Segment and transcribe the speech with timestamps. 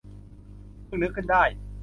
[0.85, 1.43] เพิ่งนึกขึ้นได้